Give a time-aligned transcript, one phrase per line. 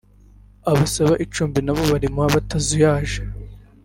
[0.71, 3.21] abasaba icumbi nabo barimuha batazuyaje